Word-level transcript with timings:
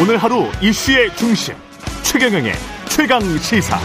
오늘 0.00 0.16
하루 0.16 0.44
이슈의 0.62 1.16
중심 1.16 1.56
최경영의 2.04 2.52
최강 2.88 3.20
시사. 3.38 3.76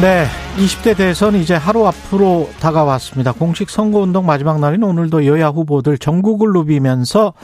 네, 0.00 0.26
20대 0.56 0.96
대선 0.96 1.36
이제 1.36 1.54
하루 1.54 1.86
앞으로 1.86 2.50
다가왔습니다. 2.58 3.30
공식 3.30 3.70
선거운동 3.70 4.26
마지막 4.26 4.58
날인 4.58 4.82
오늘도 4.82 5.24
여야 5.26 5.50
후보들 5.50 5.98
전국을 5.98 6.52
누비면서 6.52 7.34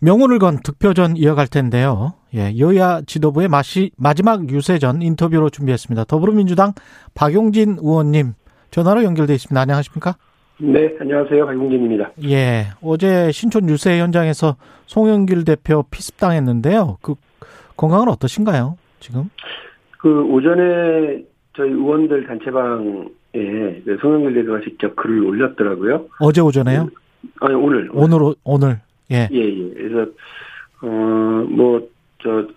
명운을 0.00 0.38
건 0.38 0.60
득표전 0.62 1.18
이어갈 1.18 1.48
텐데요. 1.48 2.14
예, 2.34 2.56
여야 2.58 3.02
지도부의 3.02 3.48
마시, 3.48 3.90
마지막 3.98 4.48
유세전 4.48 5.02
인터뷰로 5.02 5.50
준비했습니다. 5.50 6.04
더불어민주당 6.04 6.72
박용진 7.12 7.76
의원님 7.78 8.32
전화로 8.70 9.04
연결돼 9.04 9.34
있습니다. 9.34 9.60
안녕하십니까? 9.60 10.16
네, 10.58 10.96
안녕하세요. 11.00 11.46
박용진입니다. 11.46 12.12
예, 12.24 12.66
어제 12.80 13.32
신촌 13.32 13.68
유세 13.68 13.98
현장에서 13.98 14.56
송영길 14.86 15.44
대표 15.44 15.82
피습당했는데요. 15.90 16.98
그 17.02 17.14
건강은 17.76 18.08
어떠신가요? 18.08 18.76
지금? 19.00 19.30
그 19.98 20.22
오전에 20.24 21.24
저희 21.56 21.70
의원들 21.70 22.26
단체방에 22.26 23.04
그 23.32 23.98
송영길 24.00 24.34
대표가 24.34 24.60
직접 24.60 24.94
글을 24.94 25.24
올렸더라고요. 25.24 26.06
어제 26.20 26.40
오전에요? 26.40 26.88
아니 27.40 27.54
오늘 27.54 27.90
오늘 27.92 28.34
오늘 28.44 28.80
예. 29.10 29.28
예, 29.32 29.38
예. 29.38 29.70
그래서 29.74 30.10
어뭐저 30.82 32.48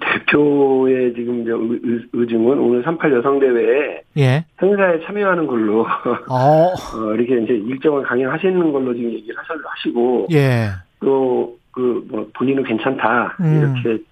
대표의 0.00 1.14
지금 1.14 1.44
의, 1.46 2.00
의중은 2.12 2.58
오늘 2.58 2.82
38 2.82 3.12
여성대회에 3.12 4.02
예. 4.18 4.44
행사에 4.60 5.00
참여하는 5.04 5.46
걸로 5.46 5.82
어. 6.28 6.72
어, 6.96 7.14
이렇게 7.14 7.42
이제 7.42 7.54
일정을 7.54 8.02
강행하시는 8.02 8.72
걸로 8.72 8.94
지금 8.94 9.12
얘기를 9.12 9.36
하시고 9.38 10.28
예. 10.32 10.68
또그 11.00 12.06
뭐 12.08 12.28
본인은 12.34 12.64
괜찮다 12.64 13.36
음. 13.40 13.82
이렇게 13.84 14.02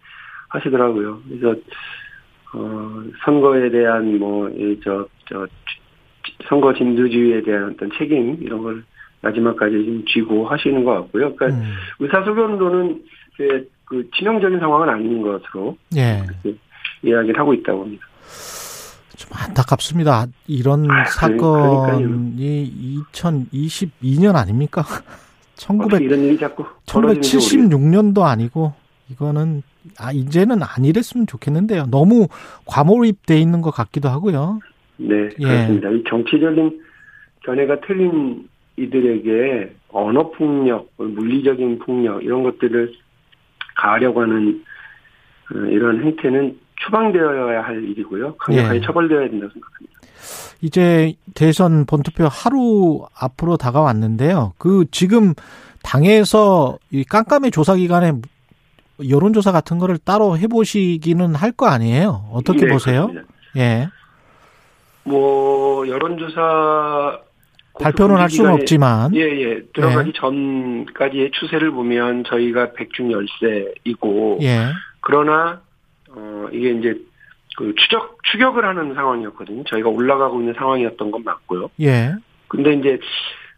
하시더라고요. 0.48 1.20
그래서 1.28 1.58
어 2.55 3.02
선거에 3.24 3.70
대한 3.70 4.18
뭐저저 4.18 5.08
저, 5.28 5.46
선거 6.48 6.72
진두지휘에 6.72 7.42
대한 7.42 7.74
어떤 7.74 7.90
책임 7.98 8.38
이런 8.40 8.62
걸 8.62 8.84
마지막까지 9.20 9.84
좀 9.84 10.05
쥐고 10.06 10.46
하시는 10.46 10.84
것 10.84 10.92
같고요. 10.94 11.34
그러니까 11.34 11.46
음. 11.46 11.72
의사소견도는 12.00 13.02
그, 13.36 13.68
그 13.87 14.09
치명적인 14.17 14.59
상황은 14.59 14.89
아닌 14.89 15.23
것으로 15.23 15.77
예. 15.97 16.23
이야기를 17.03 17.39
하고 17.39 17.55
있다고 17.55 17.83
합니다. 17.83 18.05
좀 19.17 19.31
안타깝습니다. 19.33 20.27
이런 20.47 20.91
아, 20.91 21.05
사건이 21.06 23.03
2022년 23.12 24.37
아닙니까? 24.37 24.83
1900 25.57 26.03
이런 26.03 26.20
일이 26.20 26.37
자꾸 26.37 26.64
벌어지는 26.87 27.23
게 27.23 27.29
1976년도 27.29 28.23
아니고 28.23 28.75
이거는 29.11 29.62
아 29.98 30.12
이제는 30.12 30.59
안 30.62 30.84
이랬으면 30.84 31.27
좋겠는데요. 31.27 31.87
너무 31.87 32.29
과몰입돼 32.67 33.41
있는 33.41 33.62
것 33.62 33.70
같기도 33.70 34.11
하고요. 34.11 34.61
네, 34.98 35.29
예. 35.39 35.45
그렇습니다. 35.45 35.91
이 35.91 36.05
정치적인 36.07 36.83
견해가 37.45 37.81
틀린 37.81 38.48
이들에게 38.77 39.75
언어 39.89 40.31
폭력, 40.31 40.91
물리적인 40.97 41.79
폭력 41.79 42.23
이런 42.23 42.42
것들을 42.42 42.92
가하려고 43.77 44.22
하는 44.22 44.64
어, 45.55 45.58
이런 45.66 46.02
행태는 46.02 46.58
추방되어야 46.84 47.62
할 47.62 47.83
일이고요. 47.84 48.36
강력하게 48.36 48.77
예. 48.77 48.80
처벌되어야 48.83 49.28
된다고 49.30 49.52
생각합니다. 49.52 50.00
이제 50.62 51.14
대선 51.34 51.84
본투표 51.86 52.27
하루 52.28 53.06
앞으로 53.18 53.56
다가왔는데요. 53.56 54.55
그 54.58 54.84
지금 54.91 55.34
당에서 55.83 56.78
이 56.91 57.05
깜깜이 57.05 57.50
조사 57.50 57.77
기간에 57.77 58.12
여론조사 59.08 59.52
같은 59.52 59.78
거를 59.78 59.98
따로 59.98 60.36
해보시기는 60.39 61.34
할 61.34 61.52
거 61.52 61.67
아니에요? 61.67 62.28
어떻게 62.33 62.64
네, 62.67 62.72
보세요? 62.72 63.06
그렇습니다. 63.08 63.34
예. 63.56 63.89
뭐 65.05 65.86
여론조사 65.86 67.18
발표는 67.81 68.17
할 68.17 68.31
수는 68.31 68.53
없지만. 68.53 69.14
예, 69.14 69.20
예. 69.20 69.63
들어가기 69.75 70.13
전까지의 70.14 71.31
추세를 71.33 71.70
보면 71.70 72.25
저희가 72.25 72.73
백중 72.73 73.13
열세이고 73.13 74.39
예. 74.42 74.69
그러나 75.01 75.61
어 76.11 76.48
이게 76.53 76.70
이제 76.70 76.95
그 77.57 77.75
추적 77.77 78.19
추격을 78.25 78.64
하는 78.64 78.95
상황이었거든요. 78.95 79.64
저희가 79.64 79.89
올라가고 79.89 80.41
있는 80.41 80.55
상황이었던 80.55 81.11
건 81.11 81.25
맞고요. 81.25 81.70
예. 81.81 82.14
근데 82.48 82.75
이제 82.75 82.98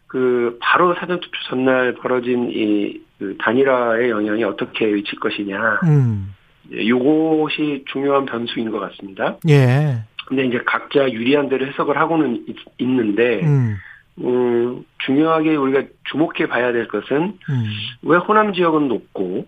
그 0.06 0.58
바로 0.60 0.94
사전 0.94 1.20
투표 1.20 1.36
전날 1.48 1.94
벌어진 1.94 2.50
이 2.50 3.08
그 3.18 3.36
단일화의 3.38 4.10
영향이 4.10 4.44
어떻게 4.44 4.86
미칠 4.86 5.18
것이냐. 5.18 5.80
음. 5.84 6.34
예, 6.72 6.86
요것이 6.86 7.84
중요한 7.90 8.24
변수인 8.26 8.70
것 8.70 8.78
같습니다. 8.78 9.36
예. 9.48 10.04
근데 10.26 10.44
이제 10.44 10.60
각자 10.64 11.10
유리한 11.10 11.48
대로 11.48 11.66
해석을 11.66 11.96
하고는 11.96 12.44
있, 12.46 12.56
있는데 12.78 13.40
음. 13.42 13.76
음, 14.20 14.84
중요하게 15.04 15.56
우리가 15.56 15.82
주목해 16.04 16.48
봐야 16.48 16.72
될 16.72 16.88
것은 16.88 17.16
음. 17.48 17.64
왜 18.02 18.16
호남 18.16 18.52
지역은 18.52 18.88
높고 18.88 19.46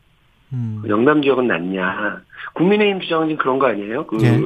음. 0.52 0.82
영남 0.88 1.22
지역은 1.22 1.46
낮냐. 1.46 2.22
국민의힘 2.54 3.00
주장은 3.00 3.28
지금 3.28 3.38
그런 3.38 3.58
거 3.58 3.68
아니에요? 3.68 4.06
그 4.06 4.18
예. 4.22 4.38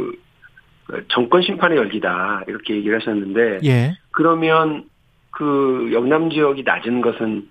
그 0.87 1.07
정권 1.09 1.43
심판의 1.43 1.79
열기다 1.79 2.43
이렇게 2.47 2.75
얘기를 2.77 3.01
하셨는데 3.01 3.61
예. 3.65 3.97
그러면 4.11 4.85
그 5.31 5.91
영남 5.93 6.31
지역이 6.31 6.63
낮은 6.63 7.01
것은 7.01 7.49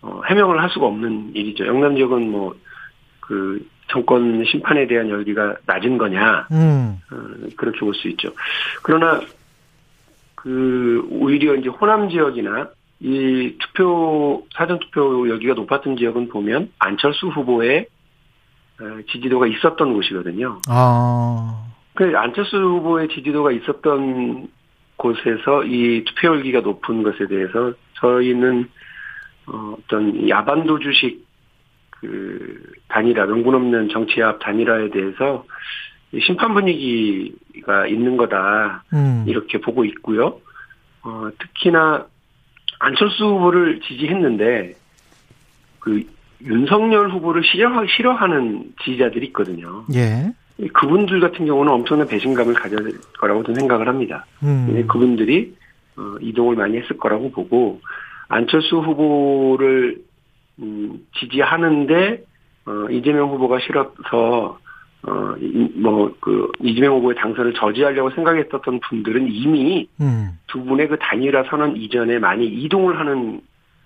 어, 0.00 0.22
해명을 0.26 0.60
할 0.60 0.70
수가 0.70 0.86
없는 0.86 1.32
일이죠. 1.34 1.66
영남 1.66 1.96
지역은 1.96 2.30
뭐 2.30 2.54
그 3.22 3.64
정권 3.88 4.44
심판에 4.44 4.86
대한 4.86 5.08
열기가 5.08 5.56
낮은 5.64 5.96
거냐 5.96 6.48
음. 6.52 6.98
어, 7.10 7.16
그렇게 7.56 7.80
볼 7.80 7.94
수 7.94 8.08
있죠. 8.08 8.30
그러나 8.82 9.20
그 10.42 11.06
오히려 11.08 11.54
이제 11.54 11.68
호남 11.68 12.08
지역이나 12.08 12.68
이 12.98 13.56
투표 13.60 14.44
사전 14.56 14.80
투표 14.80 15.28
열기가 15.28 15.54
높았던 15.54 15.96
지역은 15.96 16.28
보면 16.28 16.72
안철수 16.80 17.28
후보의 17.28 17.86
어, 18.80 18.84
지지도가 19.08 19.46
있었던 19.46 19.94
곳이거든요. 19.94 20.60
아. 20.68 21.64
그 21.94 22.12
안철수 22.16 22.56
후보의 22.56 23.08
지지도가 23.08 23.52
있었던 23.52 24.48
곳에서 24.96 25.62
이 25.64 26.04
투표 26.06 26.28
열기가 26.28 26.60
높은 26.60 27.04
것에 27.04 27.26
대해서 27.28 27.72
저희는 28.00 28.68
어, 29.46 29.76
어떤 29.78 30.28
야반도 30.28 30.80
주식 30.80 31.24
그 31.90 32.72
단일화 32.88 33.26
명분 33.26 33.54
없는 33.54 33.90
정치합 33.90 34.40
단일화에 34.40 34.90
대해서 34.90 35.44
이 35.44 35.91
심판 36.20 36.52
분위기가 36.54 37.86
있는 37.86 38.16
거다 38.16 38.84
음. 38.92 39.24
이렇게 39.26 39.60
보고 39.60 39.84
있고요. 39.84 40.40
어, 41.02 41.28
특히나 41.38 42.06
안철수 42.78 43.24
후보를 43.24 43.80
지지했는데 43.80 44.74
그 45.80 46.02
윤석열 46.44 47.10
후보를 47.10 47.42
싫어, 47.44 47.86
싫어하는 47.86 48.72
지지자들이 48.84 49.26
있거든요. 49.26 49.84
예. 49.94 50.32
그분들 50.74 51.20
같은 51.20 51.46
경우는 51.46 51.72
엄청난 51.72 52.06
배신감을 52.06 52.54
가질 52.54 52.98
거라고 53.18 53.42
저는 53.42 53.60
생각을 53.60 53.88
합니다. 53.88 54.26
음. 54.42 54.84
그분들이 54.86 55.56
어, 55.96 56.16
이동을 56.20 56.56
많이 56.56 56.76
했을 56.78 56.96
거라고 56.96 57.30
보고 57.30 57.80
안철수 58.28 58.78
후보를 58.78 60.02
음, 60.58 61.06
지지하는데 61.18 62.22
어, 62.66 62.86
이재명 62.90 63.30
후보가 63.30 63.58
싫어서 63.60 64.58
어, 65.04 65.34
뭐, 65.74 66.14
그, 66.20 66.50
이재명 66.60 66.94
후보의 66.96 67.16
당선을 67.16 67.54
저지하려고 67.54 68.10
생각했었던 68.10 68.80
분들은 68.80 69.28
이미 69.32 69.88
음. 70.00 70.38
두 70.46 70.62
분의 70.62 70.88
그 70.88 70.98
단일화 70.98 71.44
선언 71.50 71.76
이전에 71.76 72.18
많이 72.18 72.46
이동을 72.46 72.98
하는 72.98 73.40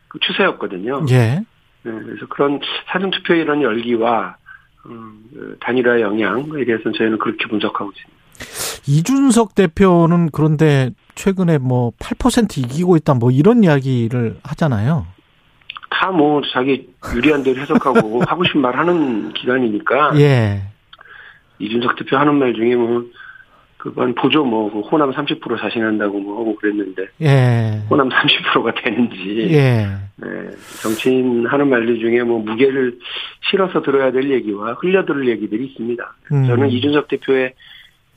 그 0.09 0.19
추세였거든요. 0.21 1.07
예. 1.11 1.41
네, 1.83 1.93
그래서 1.93 2.27
그런 2.29 2.61
사전투표의 2.93 3.43
이런 3.43 3.63
열기와, 3.63 4.37
음, 4.87 5.25
그 5.33 5.57
단일화의 5.61 6.03
영향에 6.03 6.65
대해서는 6.65 6.93
저희는 6.97 7.19
그렇게 7.19 7.47
분석하고 7.49 7.93
있습니다. 7.93 8.17
이준석 8.89 9.55
대표는 9.55 10.31
그런데 10.31 10.91
최근에 11.15 11.59
뭐 11.59 11.93
8% 11.99 12.59
이기고 12.59 12.97
있다 12.97 13.15
뭐 13.15 13.31
이런 13.31 13.65
이야기를 13.65 14.39
하잖아요. 14.43 15.07
다 15.91 16.11
뭐 16.11 16.43
자기 16.53 16.89
유리한 17.15 17.43
대로 17.43 17.61
해석하고 17.61 18.23
하고 18.29 18.45
싶은 18.45 18.61
말 18.61 18.77
하는 18.77 19.33
기간이니까 19.33 20.19
예. 20.21 20.63
이준석 21.59 21.97
대표 21.97 22.17
하는 22.17 22.35
말 22.37 22.55
중에 22.55 22.77
뭐 22.77 23.05
그건 23.79 24.15
보죠 24.15 24.45
뭐그 24.45 24.81
호남 24.89 25.13
30% 25.13 25.61
자신한다고 25.61 26.19
뭐 26.19 26.41
하고 26.41 26.57
그랬는데 26.57 27.07
예. 27.21 27.83
호남 27.89 28.09
30%가 28.09 28.75
되는지 28.75 29.49
예. 29.53 29.87
네, 30.17 30.27
정치인 30.83 31.47
하는 31.47 31.69
말들 31.69 31.99
중에 32.01 32.23
뭐 32.23 32.41
무게를 32.41 32.99
실어서 33.51 33.83
들어야 33.83 34.11
될 34.11 34.31
얘기와 34.31 34.73
흘려 34.75 35.05
들을 35.05 35.29
얘기들이 35.29 35.67
있습니다. 35.67 36.17
음. 36.33 36.47
저는 36.47 36.71
이준석 36.71 37.09
대표의 37.09 37.53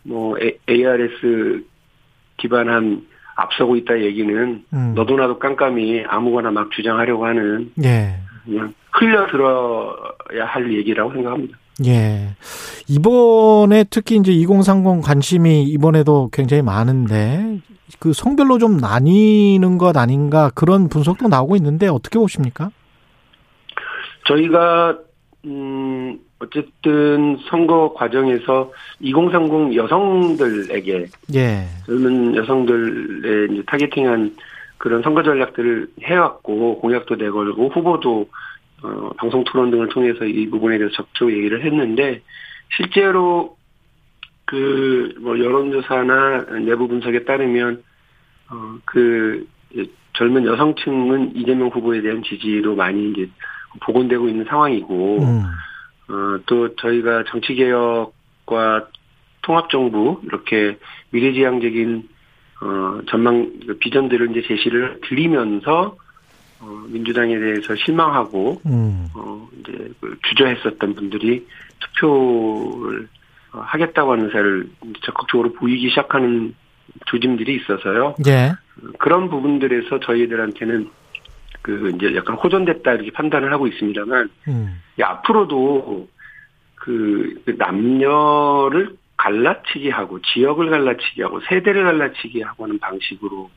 뭐 0.04 0.38
ARS 0.70 1.64
기반한 2.38 3.06
앞서고 3.36 3.76
있다 3.76 4.00
얘기는 4.00 4.64
음. 4.74 4.94
너도 4.96 5.18
나도 5.18 5.40
깜깜이 5.40 6.04
아무거나 6.08 6.52
막 6.52 6.72
주장하려고 6.72 7.26
하는 7.26 7.72
예. 7.84 8.16
그냥 8.46 8.74
흘려 8.94 9.28
들어야 9.28 10.46
할 10.46 10.74
얘기라고 10.74 11.12
생각합니다. 11.14 11.58
예. 11.86 12.36
이번에 12.88 13.86
특히 13.90 14.18
이제 14.18 14.32
2030 14.32 15.02
관심이 15.04 15.64
이번에도 15.64 16.30
굉장히 16.32 16.62
많은데 16.62 17.60
그 18.00 18.14
성별로 18.14 18.58
좀 18.58 18.78
나뉘는 18.78 19.78
것 19.78 19.96
아닌가 19.98 20.52
그런 20.54 20.90
분석도 20.90 21.28
나오고 21.28 21.56
있는데 21.56 21.88
어떻게 21.88 22.20
보십니까? 22.20 22.72
저희가 24.28 24.98
음 25.46 26.20
어쨌든 26.40 27.38
선거 27.50 27.94
과정에서 27.94 28.72
2030 29.00 29.76
여성들에게 29.76 31.06
예. 31.36 31.66
젊은 31.86 32.36
여성들의 32.36 33.54
이제 33.54 33.64
타겟팅한 33.68 34.36
그런 34.78 35.02
선거 35.02 35.24
전략들을 35.24 35.88
해왔고 36.04 36.80
공약도 36.80 37.16
내걸고 37.16 37.70
후보도 37.70 38.28
어, 38.84 39.10
방송 39.18 39.44
토론 39.44 39.72
등을 39.72 39.90
통해서 39.90 40.26
이 40.26 40.50
부분에 40.50 40.78
대해서 40.78 40.96
적극 40.96 41.34
얘기를 41.34 41.66
했는데 41.66 42.22
실제로 42.76 43.58
그 44.46 45.00
뭐 45.20 45.38
여론조사나 45.38 46.60
내부 46.66 46.88
분석에 46.88 47.24
따르면 47.24 47.84
어, 48.50 48.78
그 48.86 49.48
젊은 50.14 50.46
여성층은 50.46 51.36
이재명 51.36 51.70
후보에 51.70 52.02
대한 52.02 52.24
지지로 52.24 52.76
많이 52.76 53.12
이제 53.12 53.30
복원되고 53.82 54.28
있는 54.28 54.46
상황이고 54.46 55.20
음. 55.22 55.44
어, 56.12 56.40
또 56.46 56.76
저희가 56.76 57.26
정치 57.30 57.54
개혁과 57.54 58.88
통합 59.42 59.70
정부 59.70 60.22
이렇게 60.26 60.78
미래지향적인 61.12 62.10
어, 62.62 63.02
전망 63.08 63.52
그 63.66 63.78
비전들을 63.78 64.32
이제 64.32 64.48
제시를 64.48 65.00
드리면서 65.08 65.96
어, 66.62 66.84
민주당에 66.88 67.38
대해서 67.40 67.76
실망하고 67.76 68.62
음. 68.66 69.08
어, 69.16 69.48
이제 69.60 69.92
그 70.00 70.18
주저했었던 70.24 70.96
분들이 70.96 71.48
투표를 71.80 73.08
어, 73.54 73.60
하겠다고 73.62 74.12
하는 74.12 74.30
사를 74.32 74.70
적극적으로 75.02 75.54
보이기 75.54 75.90
시작하는 75.90 76.54
조짐들이 77.06 77.56
있어서요. 77.62 78.16
예. 78.28 78.52
그런 78.98 79.30
부분들에서 79.30 80.00
저희들한테는 80.00 80.90
그 81.62 81.92
이제 81.96 82.16
약간 82.16 82.36
호전됐다 82.36 82.94
이렇게 82.94 83.12
판단을 83.12 83.52
하고 83.52 83.68
있습니다만 83.68 84.30
음. 84.48 84.82
이 84.98 85.02
앞으로도 85.02 86.08
그 86.76 87.42
남녀를 87.58 88.96
갈라치기 89.18 89.90
하고 89.90 90.20
지역을 90.22 90.70
갈라치기 90.70 91.22
하고 91.22 91.42
세대를 91.42 91.84
갈라치기 91.84 92.42
하고 92.42 92.64
하는 92.64 92.80
방식으로 92.80 93.50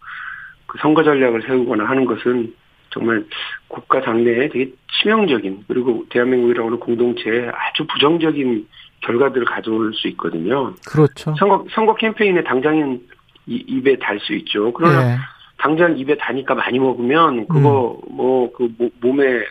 그 0.66 0.78
선거 0.78 1.04
전략을 1.04 1.42
세우거나 1.42 1.84
하는 1.84 2.04
것은 2.04 2.54
정말 2.92 3.24
국가 3.68 4.00
장래에 4.02 4.48
되게 4.48 4.70
치명적인 5.00 5.64
그리고 5.66 6.04
대한민국이라고 6.10 6.68
하는 6.68 6.78
공동체에 6.80 7.48
아주 7.48 7.84
부정적인 7.86 8.66
결과들을 9.00 9.44
가져올 9.46 9.92
수 9.94 10.06
있거든요. 10.08 10.74
그렇죠. 10.86 11.34
선거 11.38 11.64
선거 11.72 11.94
캠페인에 11.94 12.42
당장은 12.44 13.00
이- 13.46 13.64
입에 13.66 13.96
달 13.98 14.20
수 14.20 14.34
있죠. 14.34 14.72
그러나 14.72 15.12
예. 15.14 15.16
당장 15.58 15.96
입에 15.98 16.16
다니까 16.16 16.54
많이 16.54 16.78
먹으면 16.78 17.46
그거 17.48 17.98
뭐그 18.10 18.68
몸에 19.00 19.44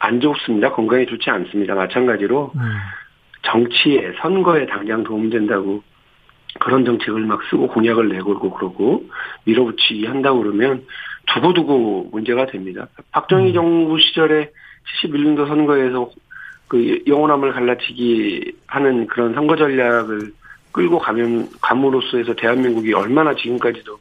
안 0.00 0.20
좋습니다. 0.20 0.72
건강에 0.72 1.06
좋지 1.06 1.28
않습니다. 1.30 1.74
마찬가지로 1.74 2.52
음. 2.54 2.60
정치에 3.42 4.12
선거에 4.20 4.66
당장 4.66 5.02
도움된다고 5.02 5.82
그런 6.60 6.84
정책을 6.84 7.22
막 7.22 7.40
쓰고 7.50 7.68
공약을 7.68 8.08
내걸고 8.08 8.50
그러고 8.50 9.04
밀어붙이기 9.44 10.06
한다고 10.06 10.42
그러면 10.42 10.84
두고두고 11.34 12.08
문제가 12.12 12.46
됩니다. 12.46 12.88
박정희 13.12 13.50
음. 13.50 13.54
정부 13.54 13.98
시절에 14.00 14.50
71년도 15.02 15.46
선거에서 15.48 16.10
그 16.68 17.02
영호남을 17.06 17.52
갈라치기 17.52 18.52
하는 18.66 19.06
그런 19.06 19.34
선거 19.34 19.56
전략을 19.56 20.32
끌고 20.72 20.98
가면 20.98 21.48
감으로써 21.60 22.18
해서 22.18 22.34
대한민국이 22.34 22.92
얼마나 22.92 23.34
지금까지도 23.34 23.98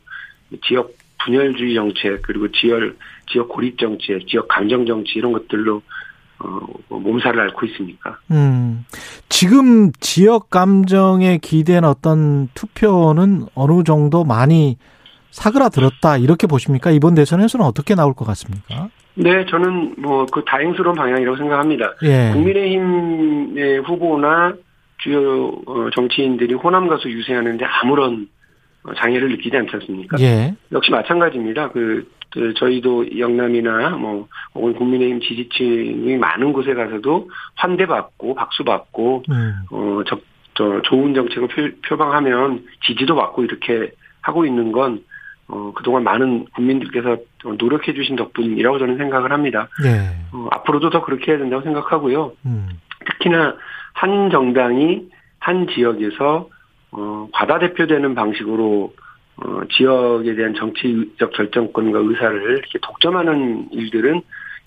지역 0.65 0.91
분열주의 1.23 1.75
정책 1.75 2.21
그리고 2.21 2.51
지역 2.51 2.95
지역 3.29 3.49
고립 3.49 3.77
정책, 3.77 4.27
지역 4.27 4.47
감정 4.47 4.85
정치 4.85 5.13
이런 5.15 5.31
것들로 5.33 5.81
어, 6.39 6.59
몸살을 6.89 7.39
앓고 7.39 7.65
있습니까? 7.67 8.19
음. 8.31 8.85
지금 9.27 9.91
지역 9.99 10.49
감정에 10.49 11.39
기댄 11.41 11.83
어떤 11.83 12.49
투표는 12.53 13.47
어느 13.55 13.83
정도 13.83 14.23
많이 14.23 14.77
사그라들었다 15.31 16.17
이렇게 16.17 16.47
보십니까? 16.47 16.91
이번 16.91 17.15
대선에서는 17.15 17.65
어떻게 17.65 17.95
나올 17.95 18.13
것 18.13 18.25
같습니까? 18.25 18.89
네, 19.15 19.45
저는 19.47 19.95
뭐 19.97 20.25
그 20.31 20.43
다행스러운 20.45 20.95
방향이라고 20.95 21.37
생각합니다. 21.37 21.93
예. 22.03 22.31
국민의힘의 22.33 23.79
후보나 23.79 24.53
주요 24.99 25.47
어, 25.65 25.89
정치인들이 25.95 26.53
호남 26.55 26.87
가수 26.87 27.09
유세하는데 27.09 27.63
아무런 27.65 28.27
어, 28.83 28.93
장애를 28.95 29.29
느끼지 29.29 29.55
않지 29.57 29.71
않습니까? 29.75 30.17
예. 30.19 30.55
역시 30.71 30.91
마찬가지입니다. 30.91 31.69
그, 31.71 32.07
그 32.31 32.53
저희도 32.55 33.17
영남이나 33.19 33.89
뭐 33.91 34.27
혹은 34.53 34.73
국민의힘 34.75 35.21
지지층이 35.21 36.17
많은 36.17 36.53
곳에 36.53 36.73
가서도 36.73 37.29
환대받고 37.55 38.35
박수받고 38.35 39.23
음. 39.29 39.53
어, 39.71 40.01
적, 40.07 40.21
저, 40.55 40.81
좋은 40.83 41.13
정책을 41.13 41.47
표, 41.47 41.69
표방하면 41.87 42.65
지지도 42.85 43.15
받고 43.15 43.43
이렇게 43.43 43.91
하고 44.21 44.45
있는 44.45 44.71
건, 44.71 45.03
어, 45.49 45.71
그동안 45.75 46.03
많은 46.03 46.45
국민들께서 46.55 47.17
노력해 47.57 47.93
주신 47.93 48.15
덕분이라고 48.15 48.79
저는 48.79 48.97
생각을 48.97 49.31
합니다. 49.31 49.69
예. 49.85 50.15
어, 50.33 50.47
앞으로도 50.51 50.89
더 50.89 51.03
그렇게 51.03 51.31
해야 51.31 51.39
된다고 51.39 51.63
생각하고요. 51.63 52.33
음. 52.45 52.69
특히나 53.05 53.55
한 53.93 54.29
정당이 54.29 55.09
한 55.39 55.67
지역에서, 55.67 56.49
어, 56.91 57.27
과다 57.31 57.59
대표되는 57.59 58.13
방식으로, 58.13 58.93
어, 59.37 59.61
지역에 59.71 60.35
대한 60.35 60.53
정치적 60.55 61.31
결정권과 61.31 61.99
의사를 61.99 62.41
이렇게 62.41 62.79
독점하는 62.81 63.69
일들은 63.71 64.21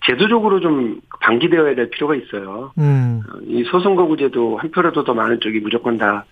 제도적으로 0.07 0.59
좀 0.61 0.99
방기되어야 1.19 1.75
될 1.75 1.89
필요가 1.91 2.15
있어요. 2.15 2.71
음. 2.79 3.21
어, 3.29 3.37
이 3.45 3.63
소선거구제도 3.65 4.57
한 4.57 4.71
표라도 4.71 5.03
더 5.03 5.13
많은 5.13 5.39
쪽이 5.41 5.59
무조건 5.59 5.99
다, 5.99 6.25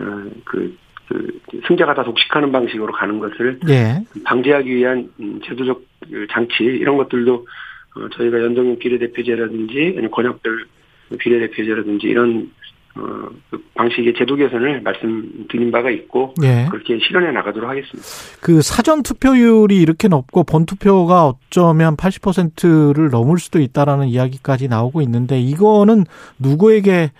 어, 0.00 0.24
그, 0.44 0.76
그, 1.08 1.40
승자가 1.66 1.94
다 1.94 2.04
독식하는 2.04 2.52
방식으로 2.52 2.92
가는 2.92 3.18
것을 3.18 3.60
예. 3.68 4.02
방지하기 4.24 4.74
위한 4.74 5.10
음, 5.20 5.40
제도적 5.44 5.82
그 6.10 6.26
장치, 6.30 6.64
이런 6.64 6.96
것들도, 6.96 7.46
어, 7.96 8.08
저희가 8.16 8.40
연동형 8.40 8.78
비례대표제라든지, 8.78 9.94
아니면 9.96 10.10
권역별 10.10 10.66
비례대표제라든지, 11.18 12.06
이런, 12.06 12.50
어, 12.96 13.28
그 13.50 13.62
방식의 13.74 14.14
제도 14.16 14.36
개선을 14.36 14.82
말씀드린 14.82 15.70
바가 15.70 15.90
있고, 15.90 16.34
예. 16.42 16.66
그렇게 16.70 16.98
실현해 16.98 17.32
나가도록 17.32 17.68
하겠습니다. 17.68 18.08
그 18.40 18.62
사전 18.62 19.02
투표율이 19.02 19.80
이렇게 19.80 20.08
높고 20.08 20.44
본 20.44 20.66
투표가 20.66 21.26
어쩌면 21.26 21.96
80%를 21.96 23.10
넘을 23.10 23.38
수도 23.38 23.60
있다라는 23.60 24.08
이야기까지 24.08 24.68
나오고 24.68 25.02
있는데 25.02 25.40
이거는 25.40 26.04
누구에게 26.38 27.10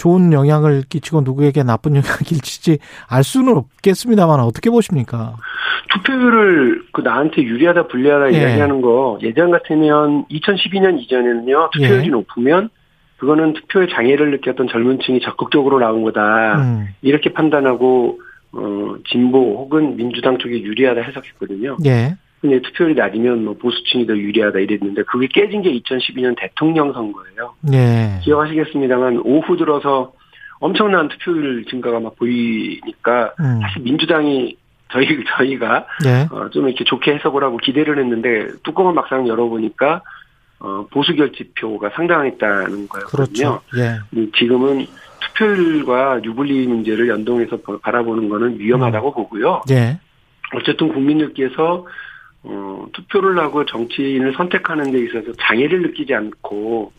좋은 0.00 0.32
영향을 0.32 0.82
끼치고 0.88 1.20
누구에게 1.20 1.62
나쁜 1.62 1.94
영향을 1.94 2.18
끼칠지 2.24 2.78
알 3.06 3.22
수는 3.22 3.54
없겠습니다만 3.54 4.40
어떻게 4.40 4.70
보십니까? 4.70 5.36
투표율을 5.92 6.84
그 6.92 7.02
나한테 7.02 7.42
유리하다 7.42 7.88
불리하다 7.88 8.32
예. 8.32 8.38
이야기하는 8.38 8.80
거 8.80 9.18
예전 9.22 9.50
같으면 9.50 10.24
2012년 10.30 10.98
이전에는요 11.00 11.70
투표율이 11.74 12.06
예. 12.06 12.08
높으면 12.08 12.70
그거는 13.18 13.52
투표에 13.52 13.88
장애를 13.94 14.30
느꼈던 14.30 14.68
젊은 14.68 15.00
층이 15.00 15.20
적극적으로 15.20 15.78
나온 15.78 16.02
거다 16.02 16.56
음. 16.62 16.88
이렇게 17.02 17.34
판단하고 17.34 18.20
어 18.52 18.94
진보 19.06 19.58
혹은 19.58 19.96
민주당 19.96 20.38
쪽에 20.38 20.62
유리하다 20.62 21.02
해석했거든요. 21.02 21.76
예. 21.84 22.16
근데 22.40 22.60
투표율이 22.62 22.94
낮으면 22.94 23.44
뭐 23.44 23.54
보수층이 23.54 24.06
더 24.06 24.16
유리하다 24.16 24.58
이랬는데 24.60 25.02
그게 25.02 25.26
깨진 25.26 25.60
게 25.62 25.70
2012년 25.80 26.34
대통령 26.38 26.92
선거예요. 26.92 27.54
예. 27.72 28.18
기억하시겠습니다만 28.22 29.20
오후 29.24 29.56
들어서 29.58 30.12
엄청난 30.58 31.08
투표율 31.08 31.64
증가가 31.66 32.00
막 32.00 32.16
보이니까 32.16 33.34
음. 33.40 33.60
사실 33.62 33.82
민주당이 33.82 34.56
저희 34.92 35.06
저희가 35.36 35.86
예. 36.06 36.26
어, 36.34 36.48
좀 36.50 36.66
이렇게 36.68 36.84
좋게 36.84 37.14
해석을 37.16 37.44
하고 37.44 37.58
기대를 37.58 37.98
했는데 37.98 38.48
뚜껑을 38.64 38.94
막상 38.94 39.28
열어보니까 39.28 40.02
어, 40.60 40.86
보수 40.90 41.14
결집표가 41.14 41.90
상당했다는 41.90 42.88
거였거든요. 42.88 43.60
그렇죠. 43.60 43.60
예. 43.76 43.98
음, 44.16 44.30
지금은 44.36 44.86
투표율과 45.20 46.22
유불리 46.24 46.66
문제를 46.66 47.08
연동해서 47.08 47.58
보- 47.58 47.78
바라보는 47.78 48.28
거는 48.28 48.58
위험하다고 48.58 49.12
보고요. 49.14 49.62
예. 49.70 49.98
어쨌든 50.54 50.88
국민들께서 50.88 51.86
어, 52.42 52.86
투표를 52.92 53.38
하고 53.38 53.64
정치인을 53.66 54.34
선택하는 54.34 54.90
데 54.92 54.98
있어서 55.04 55.32
장애를 55.40 55.82
느끼지 55.82 56.14
않고 56.14 56.92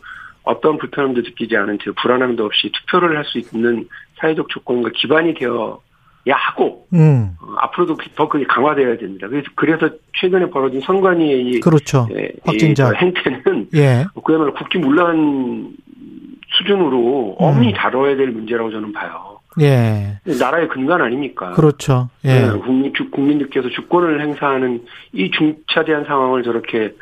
어떤 0.44 0.78
불편함도 0.78 1.20
느끼지 1.22 1.56
않은 1.56 1.78
채 1.82 1.90
불안함도 2.00 2.44
없이 2.44 2.70
투표를 2.72 3.16
할 3.16 3.24
수 3.24 3.38
있는 3.38 3.88
사회적 4.18 4.48
조건과 4.48 4.90
기반이 4.94 5.34
되어 5.34 5.80
하고 6.28 6.86
음. 6.94 7.36
어, 7.40 7.54
앞으로도 7.58 7.96
더 8.14 8.28
그게 8.28 8.44
강화되어야 8.46 8.96
됩니다. 8.98 9.26
그래서 9.28 9.48
그래서 9.56 9.90
최근에 10.20 10.50
벌어진 10.50 10.80
선관위의 10.80 11.46
이, 11.46 11.60
그렇죠. 11.60 12.06
예, 12.14 12.30
확진자. 12.44 12.92
이 12.92 12.96
행태는 12.96 13.68
예. 13.74 14.04
그야말로 14.24 14.54
국기문란 14.54 15.72
수준으로 16.56 17.30
음. 17.40 17.44
엄히 17.44 17.72
다뤄야 17.72 18.14
될 18.16 18.30
문제라고 18.30 18.70
저는 18.70 18.92
봐요. 18.92 19.31
예. 19.60 20.18
나라의 20.24 20.68
근간 20.68 21.02
아닙니까? 21.02 21.52
그렇죠. 21.52 22.08
예. 22.24 22.40
네, 22.42 22.50
국민, 22.58 22.92
주- 22.94 23.10
국민들께서 23.10 23.68
주권을 23.70 24.20
행사하는 24.22 24.82
이 25.12 25.30
중차대한 25.30 26.04
상황을 26.06 26.42
저렇게 26.42 26.94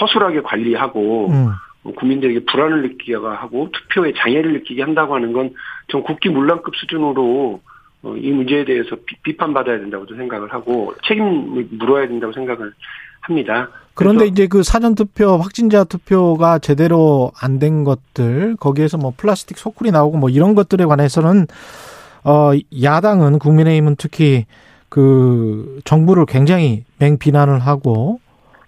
허술하게 0.00 0.42
관리하고 0.42 1.28
음. 1.30 1.48
국민들에게 1.96 2.44
불안을 2.46 2.82
느끼게 2.82 3.14
하고 3.16 3.68
투표에 3.72 4.12
장애를 4.16 4.52
느끼게 4.54 4.82
한다고 4.82 5.14
하는 5.14 5.32
건 5.32 5.50
전 5.88 6.02
국기 6.02 6.30
문란급 6.30 6.74
수준으로 6.76 7.60
어, 8.02 8.16
이 8.16 8.30
문제에 8.32 8.64
대해서 8.64 8.96
비, 9.22 9.36
판받아야 9.36 9.78
된다고 9.78 10.06
도 10.06 10.16
생각을 10.16 10.50
하고 10.52 10.94
책임을 11.06 11.68
물어야 11.72 12.08
된다고 12.08 12.32
생각을 12.32 12.72
합니다. 13.20 13.68
그런데 13.92 14.26
이제 14.26 14.46
그 14.46 14.62
사전 14.62 14.94
투표, 14.94 15.36
확진자 15.36 15.84
투표가 15.84 16.58
제대로 16.58 17.32
안 17.38 17.58
된 17.58 17.84
것들, 17.84 18.56
거기에서 18.56 18.96
뭐 18.96 19.12
플라스틱 19.16 19.58
소쿠리 19.58 19.90
나오고 19.90 20.16
뭐 20.16 20.30
이런 20.30 20.54
것들에 20.54 20.84
관해서는 20.86 21.46
어 22.24 22.52
야당은 22.82 23.38
국민의힘은 23.38 23.96
특히 23.96 24.46
그 24.88 25.80
정부를 25.84 26.26
굉장히 26.26 26.84
맹비난을 26.98 27.58
하고 27.58 28.20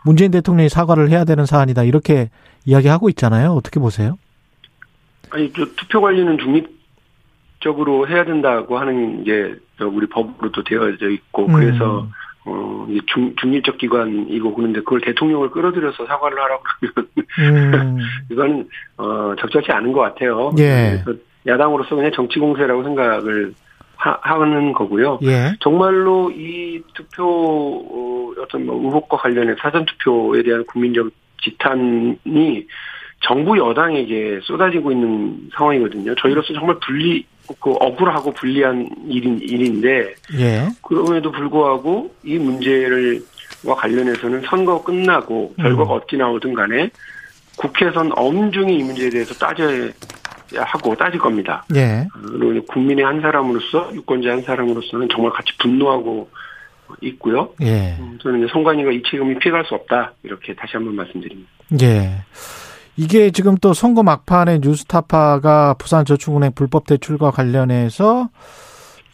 문재인 0.05 0.31
대통령이 0.31 0.69
사과를 0.69 1.11
해야 1.11 1.25
되는 1.25 1.47
사안이다 1.47 1.85
이렇게 1.85 2.31
이야기하고 2.65 3.09
있잖아요. 3.11 3.53
어떻게 3.53 3.81
보세요? 3.81 4.19
아니 5.31 5.53
저 5.53 5.65
투표 5.77 6.01
관리는 6.01 6.39
중립적으로 6.39 8.09
해야 8.09 8.25
된다고 8.25 8.79
하는 8.79 9.25
게 9.25 9.55
우리 9.81 10.07
법으로도 10.09 10.65
되어져 10.65 11.11
있고 11.11 11.47
그래서 11.47 12.09
어, 12.47 12.87
중, 13.07 13.35
중립적 13.37 13.77
기관이고 13.79 14.55
그런데 14.55 14.79
그걸 14.81 15.01
대통령을 15.01 15.51
끌어들여서 15.51 16.07
사과를 16.07 16.39
하라고 16.39 16.63
그러면 16.81 17.11
음, 17.39 17.99
이건 18.31 18.69
어, 18.97 19.35
적절치 19.41 19.73
않은 19.73 19.93
것 19.93 20.01
같아요. 20.01 20.53
예. 20.59 21.03
그래서 21.05 21.19
야당으로서 21.47 21.95
그냥 21.95 22.11
정치 22.15 22.39
공세라고 22.39 22.83
생각을 22.83 23.55
하, 23.97 24.19
하는 24.21 24.73
거고요. 24.73 25.19
예, 25.23 25.53
정말로 25.61 26.31
이 26.31 26.83
투표 26.95 27.25
어, 27.25 28.33
어떤 28.43 28.67
뭐 28.67 28.77
의혹과 28.77 29.17
관련해 29.17 29.55
사전 29.61 29.85
투표에 29.87 30.43
대한 30.43 30.65
국민적 30.67 31.11
지탄이 31.43 32.67
정부 33.21 33.57
여당에게 33.59 34.41
쏟아지고 34.43 34.93
있는 34.93 35.49
상황이거든요. 35.57 36.15
저희로서 36.17 36.53
정말 36.55 36.77
불리 36.81 37.25
그 37.61 37.71
억울하고 37.71 38.33
불리한 38.33 38.89
일인 39.09 39.39
일인데 39.41 40.15
예, 40.39 40.69
그럼에도 40.83 41.31
불구하고 41.31 42.15
이 42.25 42.37
문제를 42.39 43.23
와 43.65 43.75
관련해서는 43.75 44.43
선거 44.43 44.83
끝나고 44.83 45.55
결과가 45.57 45.95
음. 45.95 45.99
어찌 45.99 46.17
나오든 46.17 46.55
간에 46.55 46.91
국회에선 47.57 48.13
엄중히 48.15 48.79
이 48.79 48.83
문제에 48.83 49.09
대해서 49.09 49.35
따져야 49.35 49.89
하고 50.55 50.95
따질 50.95 51.19
겁니다. 51.19 51.65
예, 51.75 52.07
그리고 52.13 52.65
국민의 52.67 53.05
한 53.05 53.21
사람으로서 53.21 53.95
유권자 53.95 54.31
한 54.31 54.43
사람으로서는 54.43 55.09
정말 55.11 55.33
같이 55.33 55.57
분노하고 55.59 56.29
있고요. 57.01 57.51
예, 57.63 57.97
저는 58.23 58.45
이제 58.45 58.53
송관이가 58.53 58.93
이 58.93 59.03
책임이 59.03 59.39
피해갈 59.39 59.65
수 59.65 59.75
없다 59.75 60.13
이렇게 60.23 60.55
다시 60.55 60.73
한번 60.77 60.95
말씀드립니다. 60.95 61.51
예. 61.83 62.23
이게 62.99 63.31
지금 63.31 63.57
또 63.57 63.75
선거 63.75 64.03
막판에 64.03 64.61
뉴스타파가 64.63 65.75
부산저축은행 65.75 66.53
불법 66.55 66.87
대출과 66.87 67.31
관련해서 67.31 68.31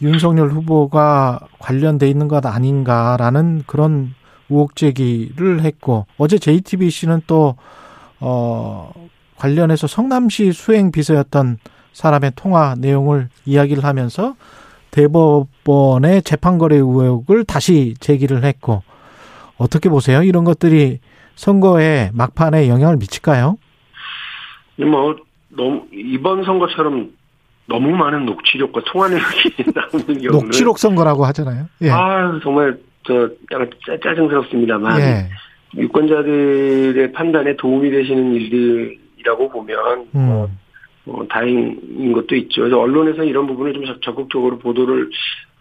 윤석열 0.00 0.50
후보가 0.50 1.40
관련돼 1.58 2.08
있는 2.08 2.28
것 2.28 2.46
아닌가라는 2.46 3.64
그런 3.66 4.14
의혹 4.50 4.76
제기를 4.76 5.62
했고 5.62 6.06
어제 6.18 6.38
JTBC는 6.38 7.22
또 7.26 7.56
어, 8.20 8.92
관련해서 9.46 9.88
성남시 9.88 10.52
수행 10.52 10.92
비서였던 10.92 11.58
사람의 11.92 12.32
통화 12.36 12.76
내용을 12.78 13.28
이야기를 13.44 13.82
하면서 13.82 14.36
대법원의 14.92 16.22
재판거래 16.22 16.76
의혹을 16.76 17.42
다시 17.44 17.94
제기를 17.98 18.44
했고 18.44 18.82
어떻게 19.58 19.88
보세요? 19.88 20.22
이런 20.22 20.44
것들이 20.44 21.00
선거에 21.34 22.10
막판에 22.14 22.68
영향을 22.68 22.98
미칠까요? 22.98 23.56
뭐 24.76 25.16
너무 25.48 25.86
이번 25.92 26.44
선거처럼 26.44 27.10
너무 27.66 27.90
많은 27.96 28.24
녹취록과 28.26 28.82
통화 28.86 29.08
내역이 29.08 29.54
나오는 29.74 30.06
경우는 30.06 30.30
녹취록 30.30 30.78
선거라고 30.78 31.24
하잖아요. 31.26 31.66
예. 31.82 31.90
아 31.90 32.38
정말 32.44 32.78
저 33.04 33.28
약간 33.50 33.68
짜- 33.84 33.98
짜증스럽습니다만 34.04 35.00
예. 35.00 35.28
유권자들의 35.80 37.12
판단에 37.12 37.56
도움이 37.56 37.90
되시는 37.90 38.34
일들이 38.34 39.01
라고 39.24 39.48
보면 39.48 40.06
뭐, 40.12 40.44
음. 40.46 40.58
뭐 41.04 41.26
다행인 41.28 42.12
것도 42.12 42.34
있죠. 42.36 42.62
그래서 42.62 42.80
언론에서 42.80 43.24
이런 43.24 43.46
부분을 43.46 43.72
좀 43.74 43.84
적- 43.84 44.02
적극적으로 44.02 44.58
보도를 44.58 45.10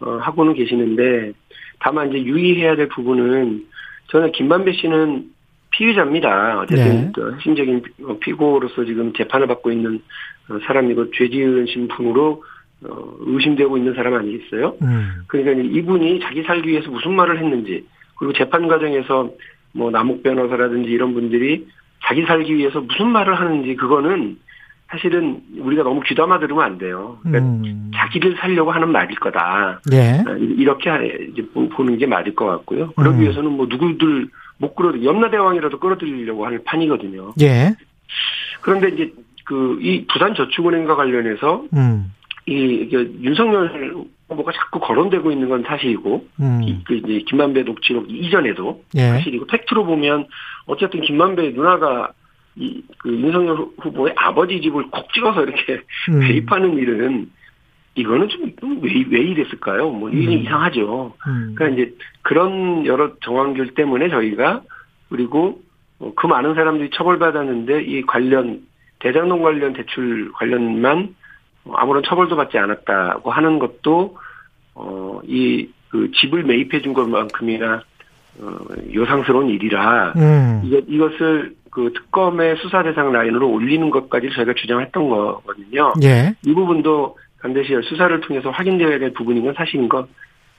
어, 0.02 0.18
하고는 0.18 0.54
계시는데 0.54 1.34
다만 1.80 2.10
이제 2.10 2.24
유의해야 2.24 2.76
될 2.76 2.88
부분은 2.90 3.66
저는 4.08 4.32
김만배 4.34 4.74
씨는 4.74 5.26
피의자입니다. 5.72 6.60
어쨌든 6.60 6.86
네. 7.06 7.12
저 7.16 7.32
핵심적인 7.32 7.82
피- 7.82 7.92
피고로서 8.20 8.86
지금 8.86 9.14
재판을 9.14 9.48
받고 9.48 9.72
있는 9.72 10.02
어, 10.50 10.60
사람이고 10.66 11.12
죄지은 11.12 11.66
신분으로 11.68 12.44
어, 12.84 13.14
의심되고 13.22 13.78
있는 13.78 13.94
사람 13.94 14.16
아니겠어요? 14.16 14.76
음. 14.82 15.10
그러니까 15.28 15.62
이분이 15.64 16.20
자기 16.22 16.42
살기 16.44 16.68
위해서 16.68 16.90
무슨 16.90 17.14
말을 17.14 17.40
했는지 17.40 17.86
그리고 18.18 18.34
재판 18.34 18.68
과정에서 18.68 19.32
뭐 19.74 19.90
남욱 19.92 20.24
변호사라든지 20.24 20.90
이런 20.90 21.14
분들이 21.14 21.68
자기 22.04 22.24
살기 22.24 22.56
위해서 22.56 22.82
무슨 22.82 23.08
말을 23.08 23.40
하는지 23.40 23.76
그거는 23.76 24.38
사실은 24.90 25.42
우리가 25.58 25.84
너무 25.84 26.02
귀담아 26.02 26.40
들으면 26.40 26.64
안 26.64 26.78
돼요. 26.78 27.18
그러니까 27.24 27.46
음. 27.68 27.92
자기를 27.96 28.36
살려고 28.38 28.72
하는 28.72 28.92
말일 28.92 29.18
거다. 29.20 29.80
예. 29.94 30.22
이렇게 30.58 30.90
이제 31.32 31.48
보- 31.54 31.70
보는 31.70 31.98
게 31.98 32.06
맞을 32.08 32.36
것 32.36 32.46
같고요. 32.48 32.92
그러기 32.98 33.18
음. 33.18 33.22
위해서는 33.22 33.52
뭐 33.52 33.68
누구들 33.70 34.28
못 34.58 34.76
끌어 34.76 35.02
염라대왕이라도 35.02 35.80
끌어들이려고 35.80 36.46
하는 36.46 36.62
판이거든요. 36.66 37.34
예. 37.42 37.74
그런데 38.62 38.90
이제 38.90 39.14
그 39.46 39.80
이 39.82 40.06
부산저축은행과 40.08 40.96
관련해서 40.96 41.64
음. 41.74 42.12
이 42.48 42.54
이게 42.54 42.98
윤석열 43.22 43.96
후보가 44.32 44.52
자꾸 44.54 44.80
거론되고 44.80 45.32
있는 45.32 45.50
건 45.50 45.64
사실이고 45.64 46.26
음. 46.40 46.62
이- 46.64 46.84
그 46.86 46.96
이제 46.96 47.20
김만배 47.28 47.64
녹취록 47.64 48.10
이전에도 48.10 48.84
예. 48.96 49.02
사실이고 49.10 49.46
팩트로 49.48 49.86
보면 49.86 50.26
어쨌든 50.66 51.02
김만배 51.02 51.52
누나가 51.52 52.12
이 52.56 52.82
그 52.98 53.10
윤석열 53.10 53.56
후- 53.58 53.74
후보의 53.80 54.14
아버지 54.18 54.60
집을 54.62 54.90
콕 54.92 55.12
찍어서 55.14 55.44
이렇게 55.44 55.82
음. 56.10 56.20
매입하는 56.20 56.78
일은 56.78 57.30
이거는 57.96 58.30
좀왜 58.30 59.06
왜 59.10 59.20
이랬을까요? 59.20 59.90
뭐 59.90 60.10
이게 60.10 60.28
음. 60.36 60.42
이상하죠. 60.42 61.14
음. 61.28 61.54
그러니까 61.56 61.68
이제 61.82 61.96
그런 62.22 62.86
여러 62.86 63.14
정황들 63.22 63.74
때문에 63.74 64.10
저희가 64.10 64.62
그리고 65.10 65.62
어, 66.00 66.14
그 66.16 66.28
많은 66.28 66.56
사람들이 66.56 66.90
처벌받았는데 66.94 67.84
이 67.84 68.02
관련 68.04 68.62
대장동 69.00 69.42
관련 69.42 69.74
대출 69.74 70.32
관련만 70.34 71.00
어, 71.00 71.21
아무런 71.74 72.04
처벌도 72.04 72.36
받지 72.36 72.58
않았다고 72.58 73.32
하는 73.32 73.60
것도 73.60 74.18
어 74.76 75.22
이 75.24 75.68
그 75.92 76.10
집을 76.16 76.44
매입해 76.44 76.82
준 76.82 76.94
것만큼이나 76.94 77.84
어, 78.40 78.58
요상스러운 78.94 79.50
일이라 79.50 80.14
음. 80.16 80.62
이것 80.64 80.86
이것을 80.88 81.54
그 81.70 81.92
특검의 81.94 82.58
수사 82.58 82.82
대상 82.82 83.12
라인으로 83.12 83.50
올리는 83.50 83.90
것까지 83.90 84.30
저희가 84.34 84.54
주장했던 84.56 85.10
거거든요. 85.10 85.94
예. 86.04 86.34
이 86.46 86.54
부분도 86.54 87.18
반드시 87.42 87.74
수사를 87.84 88.20
통해서 88.22 88.50
확인되어야 88.50 89.00
될 89.00 89.14
부분인 89.14 89.44
건 89.44 89.54
사실인 89.54 89.88
것 89.88 90.08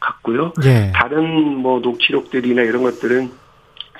같고요. 0.00 0.52
예. 0.64 0.90
다른 0.94 1.56
뭐 1.56 1.80
녹취록들이나 1.80 2.62
이런 2.62 2.82
것들은 2.82 3.30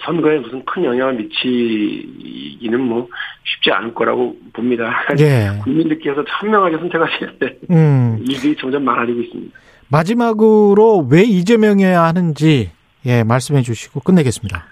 선거에 0.01 0.39
무슨 0.39 0.65
큰 0.65 0.85
영향을 0.85 1.15
미치기는 1.15 2.81
뭐 2.81 3.09
쉽지 3.45 3.71
않을 3.71 3.95
거라고 3.95 4.37
봅니다. 4.53 5.05
예. 5.19 5.51
국민들께서 5.63 6.25
현명하게 6.41 6.79
선택하셔야 6.79 7.31
될 7.39 7.59
음. 7.71 8.19
일들이 8.27 8.57
점점 8.57 8.85
많아지고 8.85 9.21
있습니다. 9.21 9.59
마지막으로 9.89 11.07
왜 11.11 11.23
이재명이어야 11.23 12.03
하는지 12.03 12.71
예, 13.05 13.23
말씀해 13.25 13.63
주시고 13.63 14.01
끝내겠습니다. 14.01 14.65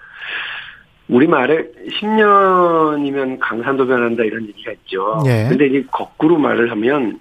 우리 1.09 1.27
말에 1.27 1.67
10년이면 1.89 3.37
강산도 3.39 3.85
변한다 3.85 4.23
이런 4.23 4.47
얘기가 4.47 4.71
있죠. 4.71 5.21
예. 5.25 5.47
근데 5.49 5.67
이제 5.67 5.85
거꾸로 5.91 6.37
말을 6.37 6.71
하면 6.71 7.19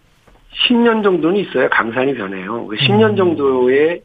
10년 0.67 1.03
정도는 1.03 1.37
있어야 1.39 1.69
강산이 1.69 2.15
변해요. 2.15 2.67
그 2.67 2.77
10년 2.77 3.11
음. 3.11 3.17
정도의 3.17 4.03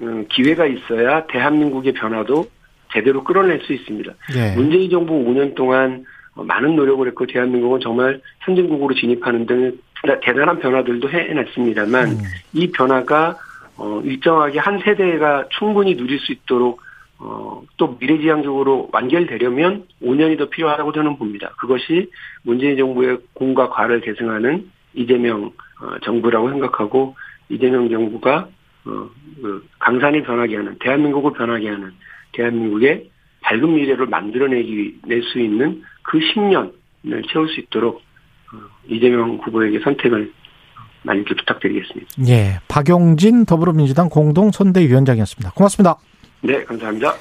음, 0.00 0.26
기회가 0.28 0.66
있어야 0.66 1.26
대한민국의 1.26 1.92
변화도 1.94 2.46
제대로 2.92 3.24
끌어낼 3.24 3.60
수 3.62 3.72
있습니다. 3.72 4.12
예. 4.36 4.54
문재인 4.54 4.90
정부 4.90 5.14
5년 5.14 5.54
동안 5.54 6.04
많은 6.34 6.76
노력을 6.76 7.06
했고 7.06 7.26
대한민국은 7.26 7.80
정말 7.80 8.20
선진국으로 8.44 8.94
진입하는 8.94 9.46
등 9.46 9.78
대단한 10.22 10.58
변화들도 10.58 11.10
해냈습니다만 11.10 12.08
음. 12.08 12.18
이 12.52 12.70
변화가 12.70 13.36
어, 13.76 14.00
일정하게 14.04 14.58
한 14.58 14.80
세대가 14.80 15.46
충분히 15.58 15.96
누릴 15.96 16.18
수 16.20 16.32
있도록 16.32 16.80
어, 17.20 17.62
또 17.76 17.96
미래지향적으로 17.98 18.90
완결되려면 18.92 19.86
5년이 20.02 20.38
더 20.38 20.48
필요하다고 20.48 20.92
저는 20.92 21.18
봅니다. 21.18 21.50
그것이 21.58 22.10
문재인 22.42 22.76
정부의 22.76 23.18
공과 23.34 23.68
과를 23.68 24.00
계승하는 24.00 24.70
이재명 24.94 25.52
어, 25.80 25.98
정부라고 26.04 26.50
생각하고 26.50 27.16
이재명 27.48 27.88
정부가 27.88 28.48
어, 28.84 29.10
그 29.42 29.66
강산을 29.78 30.22
변하게 30.22 30.56
하는 30.56 30.76
대한민국을 30.78 31.32
변하게 31.32 31.68
하는 31.70 31.92
대한민국의 32.32 33.10
밝은 33.42 33.74
미래를 33.74 34.06
만들어내기 34.06 35.00
낼 35.06 35.22
수 35.22 35.38
있는 35.38 35.82
그 36.02 36.18
10년을 36.18 37.32
채울 37.32 37.48
수 37.48 37.60
있도록 37.60 38.02
어, 38.52 38.56
이재명 38.88 39.36
후보에게 39.42 39.80
선택을 39.80 40.32
많이 41.02 41.24
부탁드리겠습니다. 41.24 42.06
예, 42.28 42.60
박용진 42.68 43.44
더불어민주당 43.44 44.08
공동 44.08 44.50
선대위원장이었습니다. 44.50 45.52
고맙습니다. 45.52 45.96
네, 46.40 46.64
감사합니다. 46.64 47.14